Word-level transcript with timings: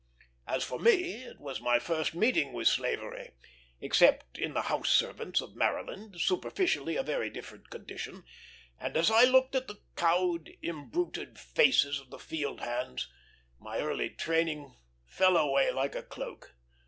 As 0.47 0.63
for 0.63 0.79
me, 0.79 1.25
it 1.25 1.39
was 1.39 1.61
my 1.61 1.77
first 1.77 2.15
meeting 2.15 2.53
with 2.53 2.67
slavery; 2.67 3.33
except 3.79 4.39
in 4.39 4.55
the 4.55 4.63
house 4.63 4.89
servants 4.89 5.41
of 5.41 5.55
Maryland, 5.55 6.19
superficially 6.19 6.95
a 6.95 7.03
very 7.03 7.29
different 7.29 7.69
condition; 7.69 8.23
and 8.79 8.97
as 8.97 9.11
I 9.11 9.25
looked 9.25 9.53
at 9.53 9.67
the 9.67 9.79
cowed, 9.95 10.49
imbruted 10.63 11.37
faces 11.37 11.99
of 11.99 12.09
the 12.09 12.17
field 12.17 12.61
hands, 12.61 13.11
my 13.59 13.77
early 13.77 14.09
training 14.09 14.73
fell 15.05 15.37
away 15.37 15.69
like 15.71 15.93
a 15.93 16.01
cloak. 16.01 16.55